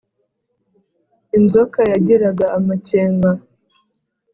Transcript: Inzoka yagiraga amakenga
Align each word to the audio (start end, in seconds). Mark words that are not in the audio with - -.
Inzoka 1.37 1.79
yagiraga 1.91 2.45
amakenga 2.57 3.29